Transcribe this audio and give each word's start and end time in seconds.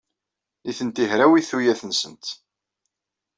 Nitenti 0.65 1.05
hrawit 1.11 1.45
tuyat-nsent. 1.49 2.25